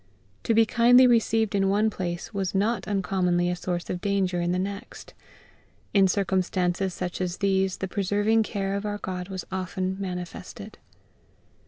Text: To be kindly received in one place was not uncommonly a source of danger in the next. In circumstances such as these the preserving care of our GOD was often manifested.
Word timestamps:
To 0.45 0.55
be 0.55 0.65
kindly 0.65 1.05
received 1.05 1.53
in 1.53 1.69
one 1.69 1.91
place 1.91 2.33
was 2.33 2.55
not 2.55 2.87
uncommonly 2.87 3.51
a 3.51 3.55
source 3.55 3.87
of 3.87 4.01
danger 4.01 4.41
in 4.41 4.51
the 4.51 4.57
next. 4.57 5.13
In 5.93 6.07
circumstances 6.07 6.91
such 6.95 7.21
as 7.21 7.37
these 7.37 7.77
the 7.77 7.87
preserving 7.87 8.41
care 8.41 8.73
of 8.73 8.83
our 8.83 8.97
GOD 8.97 9.29
was 9.29 9.45
often 9.51 9.97
manifested. 9.99 10.79